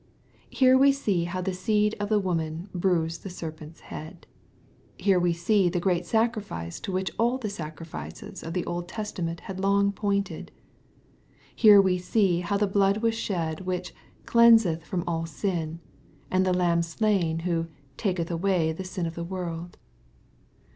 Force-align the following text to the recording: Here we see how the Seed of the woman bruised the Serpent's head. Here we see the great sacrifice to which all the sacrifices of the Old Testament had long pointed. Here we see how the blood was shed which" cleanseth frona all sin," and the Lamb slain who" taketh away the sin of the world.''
Here 0.49 0.79
we 0.79 0.91
see 0.91 1.25
how 1.25 1.41
the 1.41 1.53
Seed 1.53 1.93
of 1.99 2.09
the 2.09 2.17
woman 2.17 2.69
bruised 2.73 3.21
the 3.21 3.29
Serpent's 3.29 3.81
head. 3.81 4.25
Here 4.97 5.19
we 5.19 5.31
see 5.31 5.69
the 5.69 5.79
great 5.79 6.07
sacrifice 6.07 6.79
to 6.79 6.91
which 6.91 7.11
all 7.19 7.37
the 7.37 7.51
sacrifices 7.51 8.41
of 8.41 8.53
the 8.55 8.65
Old 8.65 8.87
Testament 8.87 9.41
had 9.41 9.59
long 9.59 9.91
pointed. 9.91 10.51
Here 11.55 11.79
we 11.79 11.99
see 11.99 12.39
how 12.39 12.57
the 12.57 12.65
blood 12.65 13.03
was 13.03 13.13
shed 13.13 13.61
which" 13.67 13.93
cleanseth 14.25 14.83
frona 14.85 15.03
all 15.05 15.27
sin," 15.27 15.79
and 16.31 16.47
the 16.47 16.51
Lamb 16.53 16.81
slain 16.81 17.41
who" 17.45 17.67
taketh 17.95 18.31
away 18.31 18.71
the 18.71 18.83
sin 18.83 19.05
of 19.05 19.13
the 19.13 19.23
world.'' 19.23 19.77